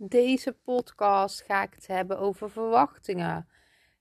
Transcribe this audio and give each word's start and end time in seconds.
Deze 0.00 0.52
podcast 0.52 1.42
ga 1.42 1.62
ik 1.62 1.74
het 1.74 1.86
hebben 1.86 2.18
over 2.18 2.50
verwachtingen. 2.50 3.48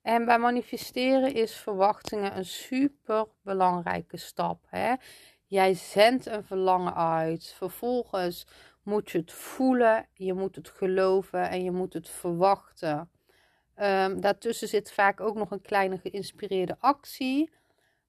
En 0.02 0.26
bij 0.26 0.40
manifesteren 0.40 1.34
is 1.34 1.56
verwachtingen 1.56 2.38
een 2.38 2.46
super 2.46 3.28
belangrijke 3.42 4.18
stap. 4.18 4.66
Hè? 4.70 4.94
Jij 5.46 5.74
zendt 5.74 6.26
een 6.26 6.44
verlangen 6.44 6.96
uit. 6.96 7.54
Vervolgens 7.58 8.48
moet 8.84 9.12
je 9.12 9.18
het 9.18 9.32
voelen, 9.32 10.08
je 10.14 10.34
moet 10.34 10.56
het 10.56 10.70
geloven 10.70 11.50
en 11.50 11.64
je 11.64 11.72
moet 11.72 11.94
het 11.94 12.10
verwachten. 12.10 13.12
Um, 13.76 14.22
daartussen 14.22 14.68
zit 14.68 14.92
vaak 14.92 15.20
ook 15.20 15.36
nog 15.36 15.52
een 15.52 15.62
kleine 15.62 15.98
geïnspireerde 15.98 16.76
actie. 16.80 17.52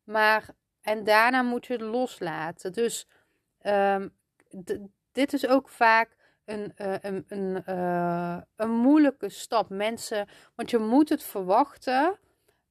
Maar, 0.04 0.48
en 0.80 1.04
daarna 1.04 1.42
moet 1.42 1.66
je 1.66 1.72
het 1.72 1.82
loslaten. 1.82 2.72
Dus 2.72 3.08
um, 3.62 4.14
dit 5.12 5.32
is 5.32 5.46
ook 5.46 5.68
vaak 5.68 6.16
een, 6.48 6.72
uh, 6.76 6.94
een, 7.00 7.24
een, 7.28 7.62
uh, 7.68 8.38
een 8.56 8.70
moeilijke 8.70 9.28
stap. 9.28 9.68
Mensen, 9.68 10.28
want 10.54 10.70
je 10.70 10.78
moet 10.78 11.08
het 11.08 11.22
verwachten, 11.22 12.18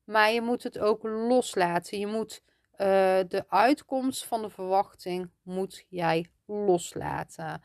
maar 0.03 0.31
je 0.31 0.41
moet 0.41 0.63
het 0.63 0.79
ook 0.79 1.03
loslaten. 1.03 1.99
Je 1.99 2.07
moet 2.07 2.41
uh, 2.71 2.87
de 3.27 3.43
uitkomst 3.47 4.25
van 4.25 4.41
de 4.41 4.49
verwachting 4.49 5.29
moet 5.43 5.85
jij 5.89 6.25
loslaten. 6.45 7.61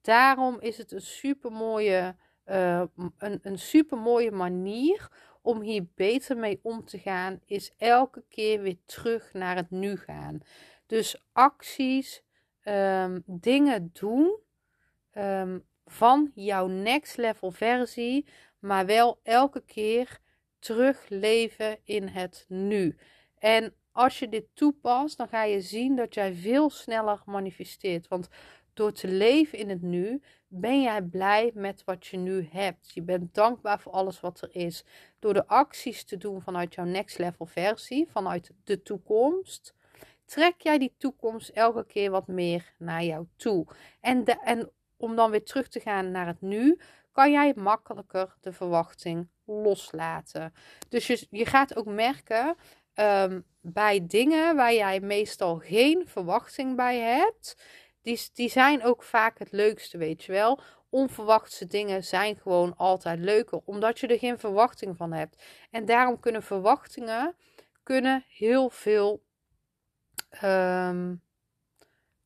Daarom 0.00 0.60
is 0.60 0.78
het 0.78 0.92
een 0.92 1.00
super 1.00 1.52
mooie, 1.52 2.16
een, 2.44 3.38
een 3.42 3.58
super 3.58 3.98
mooie 3.98 4.30
manier 4.30 5.10
om 5.42 5.60
hier 5.60 5.86
beter 5.94 6.36
mee 6.36 6.60
om 6.62 6.84
te 6.84 6.98
gaan, 6.98 7.40
is 7.44 7.72
elke 7.76 8.24
keer 8.28 8.60
weer 8.60 8.78
terug 8.84 9.32
naar 9.32 9.56
het 9.56 9.70
nu 9.70 9.96
gaan. 9.96 10.40
Dus 10.86 11.24
acties, 11.32 12.22
um, 12.64 13.22
dingen 13.26 13.90
doen 13.92 14.38
um, 15.14 15.64
van 15.86 16.30
jouw 16.34 16.66
next 16.66 17.16
level 17.16 17.50
versie, 17.50 18.26
maar 18.58 18.86
wel 18.86 19.20
elke 19.22 19.60
keer 19.60 20.20
terugleven 20.58 21.78
in 21.84 22.08
het 22.08 22.44
nu. 22.48 22.96
En 23.38 23.74
als 23.92 24.18
je 24.18 24.28
dit 24.28 24.46
toepast, 24.54 25.16
dan 25.16 25.28
ga 25.28 25.44
je 25.44 25.60
zien 25.60 25.96
dat 25.96 26.14
jij 26.14 26.34
veel 26.34 26.70
sneller 26.70 27.22
manifesteert. 27.24 28.08
Want 28.08 28.28
door 28.74 28.92
te 28.92 29.08
leven 29.08 29.58
in 29.58 29.68
het 29.68 29.82
nu, 29.82 30.22
ben 30.48 30.82
jij 30.82 31.02
blij 31.02 31.50
met 31.54 31.84
wat 31.84 32.06
je 32.06 32.16
nu 32.16 32.48
hebt. 32.50 32.90
Je 32.94 33.02
bent 33.02 33.34
dankbaar 33.34 33.80
voor 33.80 33.92
alles 33.92 34.20
wat 34.20 34.40
er 34.40 34.48
is. 34.52 34.84
Door 35.18 35.34
de 35.34 35.46
acties 35.46 36.04
te 36.04 36.16
doen 36.16 36.42
vanuit 36.42 36.74
jouw 36.74 36.84
next 36.84 37.18
level 37.18 37.46
versie, 37.46 38.06
vanuit 38.10 38.50
de 38.64 38.82
toekomst, 38.82 39.74
trek 40.24 40.54
jij 40.58 40.78
die 40.78 40.94
toekomst 40.98 41.48
elke 41.48 41.86
keer 41.86 42.10
wat 42.10 42.26
meer 42.26 42.74
naar 42.78 43.04
jou 43.04 43.26
toe. 43.36 43.66
En, 44.00 44.24
de, 44.24 44.40
en 44.44 44.70
om 45.00 45.16
dan 45.16 45.30
weer 45.30 45.44
terug 45.44 45.68
te 45.68 45.80
gaan 45.80 46.10
naar 46.10 46.26
het 46.26 46.40
nu, 46.40 46.78
kan 47.12 47.32
jij 47.32 47.52
makkelijker 47.56 48.36
de 48.40 48.52
verwachting 48.52 49.28
loslaten. 49.44 50.52
Dus 50.88 51.06
je, 51.06 51.26
je 51.30 51.46
gaat 51.46 51.76
ook 51.76 51.86
merken 51.86 52.56
um, 52.94 53.44
bij 53.60 54.06
dingen 54.06 54.56
waar 54.56 54.74
jij 54.74 55.00
meestal 55.00 55.56
geen 55.58 56.08
verwachting 56.08 56.76
bij 56.76 56.98
hebt, 56.98 57.62
die, 58.02 58.20
die 58.32 58.48
zijn 58.48 58.84
ook 58.84 59.02
vaak 59.02 59.38
het 59.38 59.52
leukste, 59.52 59.98
weet 59.98 60.24
je 60.24 60.32
wel. 60.32 60.60
Onverwachte 60.88 61.66
dingen 61.66 62.04
zijn 62.04 62.36
gewoon 62.36 62.76
altijd 62.76 63.18
leuker, 63.18 63.60
omdat 63.64 63.98
je 63.98 64.06
er 64.06 64.18
geen 64.18 64.38
verwachting 64.38 64.96
van 64.96 65.12
hebt. 65.12 65.42
En 65.70 65.84
daarom 65.84 66.20
kunnen 66.20 66.42
verwachtingen 66.42 67.36
kunnen 67.82 68.24
heel 68.28 68.70
veel 68.70 69.22
um, 70.44 71.22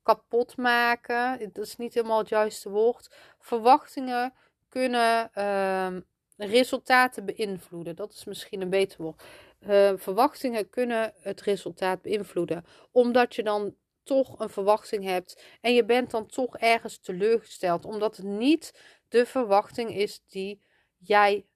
kapot 0.04 0.56
maken. 0.56 1.50
Dat 1.53 1.65
is 1.65 1.76
niet 1.76 1.94
helemaal 1.94 2.19
het 2.19 2.28
juiste 2.28 2.70
woord. 2.70 3.15
Verwachtingen 3.38 4.34
kunnen 4.69 5.44
um, 5.44 6.06
resultaten 6.37 7.25
beïnvloeden. 7.25 7.97
Dat 7.97 8.12
is 8.12 8.25
misschien 8.25 8.60
een 8.60 8.70
beter 8.70 9.03
woord. 9.03 9.22
Uh, 9.60 9.92
verwachtingen 9.97 10.70
kunnen 10.70 11.12
het 11.20 11.41
resultaat 11.41 12.03
beïnvloeden. 12.03 12.65
Omdat 12.91 13.34
je 13.34 13.42
dan 13.42 13.75
toch 14.03 14.41
een 14.41 14.48
verwachting 14.48 15.04
hebt 15.04 15.42
en 15.60 15.75
je 15.75 15.84
bent 15.84 16.10
dan 16.10 16.26
toch 16.26 16.56
ergens 16.56 16.98
teleurgesteld. 16.98 17.84
Omdat 17.84 18.16
het 18.16 18.26
niet 18.26 18.75
de 19.09 19.26
verwachting 19.26 19.94
is 19.94 20.22
die 20.26 20.62
jij 20.98 21.47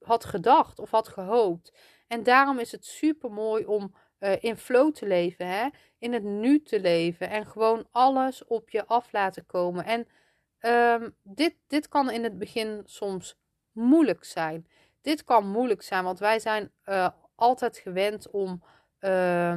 had 0.00 0.24
gedacht 0.24 0.78
of 0.78 0.90
had 0.90 1.08
gehoopt. 1.08 1.72
En 2.06 2.22
daarom 2.22 2.58
is 2.58 2.72
het 2.72 2.84
super 2.84 3.30
mooi 3.30 3.64
om 3.64 3.94
uh, 4.20 4.32
in 4.40 4.56
flow 4.56 4.92
te 4.92 5.06
leven, 5.06 5.46
hè? 5.46 5.68
in 5.98 6.12
het 6.12 6.22
nu 6.22 6.62
te 6.62 6.80
leven 6.80 7.30
en 7.30 7.46
gewoon 7.46 7.86
alles 7.90 8.44
op 8.44 8.70
je 8.70 8.86
af 8.86 9.12
laten 9.12 9.46
komen. 9.46 9.84
En 9.84 10.06
um, 11.02 11.14
dit, 11.22 11.54
dit 11.66 11.88
kan 11.88 12.10
in 12.10 12.24
het 12.24 12.38
begin 12.38 12.82
soms 12.84 13.36
moeilijk 13.72 14.24
zijn. 14.24 14.66
Dit 15.00 15.24
kan 15.24 15.48
moeilijk 15.48 15.82
zijn, 15.82 16.04
want 16.04 16.18
wij 16.18 16.38
zijn 16.38 16.72
uh, 16.84 17.08
altijd 17.34 17.78
gewend 17.78 18.30
om, 18.30 18.62
uh, 19.00 19.52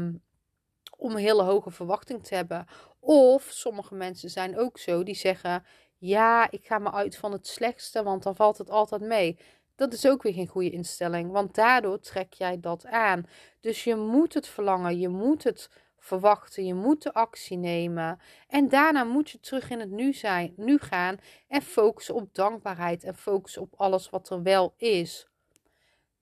om 0.97 1.11
een 1.11 1.17
hele 1.17 1.43
hoge 1.43 1.71
verwachting 1.71 2.23
te 2.23 2.35
hebben. 2.35 2.65
Of 2.99 3.43
sommige 3.43 3.95
mensen 3.95 4.29
zijn 4.29 4.57
ook 4.57 4.77
zo, 4.77 5.03
die 5.03 5.15
zeggen: 5.15 5.65
Ja, 5.97 6.51
ik 6.51 6.65
ga 6.65 6.79
me 6.79 6.91
uit 6.91 7.17
van 7.17 7.31
het 7.31 7.47
slechtste, 7.47 8.03
want 8.03 8.23
dan 8.23 8.35
valt 8.35 8.57
het 8.57 8.69
altijd 8.69 9.01
mee. 9.01 9.39
Dat 9.79 9.93
is 9.93 10.07
ook 10.07 10.23
weer 10.23 10.33
geen 10.33 10.47
goede 10.47 10.69
instelling, 10.69 11.31
want 11.31 11.55
daardoor 11.55 11.99
trek 11.99 12.33
jij 12.33 12.59
dat 12.59 12.85
aan. 12.85 13.23
Dus 13.59 13.83
je 13.83 13.95
moet 13.95 14.33
het 14.33 14.47
verlangen, 14.47 14.99
je 14.99 15.09
moet 15.09 15.43
het 15.43 15.69
verwachten, 15.97 16.65
je 16.65 16.73
moet 16.73 17.03
de 17.03 17.13
actie 17.13 17.57
nemen. 17.57 18.19
En 18.47 18.69
daarna 18.69 19.03
moet 19.03 19.29
je 19.29 19.39
terug 19.39 19.69
in 19.69 19.79
het 19.79 19.89
nu, 19.89 20.13
zijn, 20.13 20.53
nu 20.55 20.77
gaan 20.77 21.17
en 21.47 21.61
focussen 21.61 22.15
op 22.15 22.33
dankbaarheid 22.33 23.03
en 23.03 23.15
focussen 23.15 23.61
op 23.61 23.73
alles 23.77 24.09
wat 24.09 24.29
er 24.29 24.43
wel 24.43 24.73
is. 24.77 25.27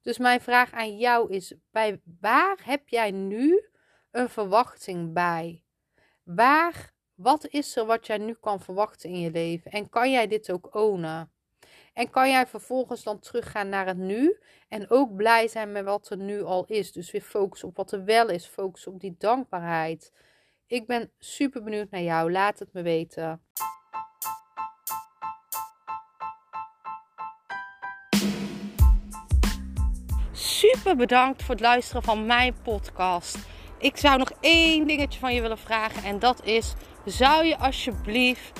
Dus 0.02 0.18
mijn 0.18 0.42
vraag 0.42 0.72
aan 0.72 0.98
jou 0.98 1.34
is: 1.34 1.54
bij 1.72 2.02
waar 2.20 2.60
heb 2.64 2.90
jij 2.90 3.12
nu 3.12 3.70
een 4.12 4.30
verwachting 4.30 5.14
bij? 5.14 5.64
Waar, 6.24 6.94
wat 7.16 7.48
is 7.48 7.76
er 7.76 7.86
wat 7.86 8.08
jij 8.08 8.18
nu 8.18 8.34
kan 8.34 8.62
verwachten 8.62 9.10
in 9.10 9.20
je 9.20 9.32
leven? 9.32 9.72
En 9.72 9.90
kan 9.90 10.12
jij 10.12 10.28
dit 10.28 10.52
ook 10.52 10.76
ownen? 10.76 11.32
En 11.98 12.10
kan 12.10 12.30
jij 12.30 12.48
vervolgens 12.48 13.04
dan 13.04 13.20
teruggaan 13.20 13.70
naar 13.70 13.86
het 13.86 13.98
nu 13.98 14.40
en 14.70 14.90
ook 14.90 15.16
blij 15.16 15.48
zijn 15.48 15.72
met 15.72 15.84
wat 15.84 16.10
er 16.10 16.18
nu 16.18 16.44
al 16.44 16.66
is. 16.66 16.92
Dus 16.92 17.12
weer 17.12 17.22
focus 17.22 17.64
op 17.64 17.76
wat 17.76 17.92
er 17.92 18.06
wel 18.06 18.30
is, 18.30 18.46
focus 18.46 18.88
op 18.88 19.00
die 19.00 19.16
dankbaarheid. 19.18 20.14
Ik 20.68 20.88
ben 20.88 21.12
super 21.20 21.64
benieuwd 21.64 21.90
naar 21.90 22.02
jou. 22.02 22.32
Laat 22.32 22.60
het 22.60 22.74
me 22.74 22.82
weten. 22.82 23.42
Super 30.32 30.96
bedankt 30.96 31.44
voor 31.44 31.56
het 31.56 31.64
luisteren 31.64 32.04
van 32.04 32.26
mijn 32.26 32.56
podcast. 32.64 33.38
Ik 33.78 33.98
zou 33.98 34.18
nog 34.18 34.32
één 34.40 34.88
dingetje 34.88 35.20
van 35.20 35.34
je 35.34 35.42
willen 35.42 35.58
vragen 35.58 36.04
en 36.04 36.20
dat 36.20 36.46
is: 36.46 36.74
zou 37.06 37.46
je 37.46 37.58
alsjeblieft 37.58 38.60